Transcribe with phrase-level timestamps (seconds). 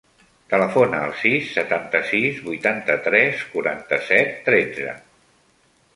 [0.53, 4.95] Telefona al sis, setanta-sis, vuitanta-tres, quaranta-set, tretze.